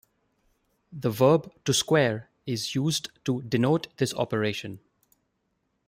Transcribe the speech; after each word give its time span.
The 0.91 1.11
verb 1.11 1.51
"to 1.65 1.75
square" 1.75 2.31
is 2.47 2.73
used 2.73 3.09
to 3.25 3.43
denote 3.43 3.95
this 3.97 4.15
operation. 4.15 4.79